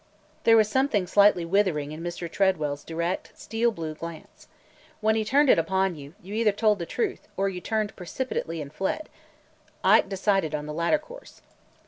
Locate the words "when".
4.99-5.13